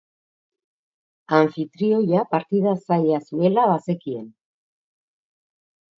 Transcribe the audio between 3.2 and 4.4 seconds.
zuela bazekien.